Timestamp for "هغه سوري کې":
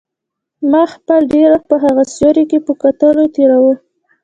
1.85-2.59